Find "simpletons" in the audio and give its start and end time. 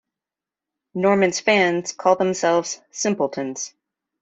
2.89-3.75